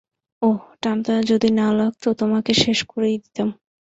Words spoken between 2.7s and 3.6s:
করেই দিতাম।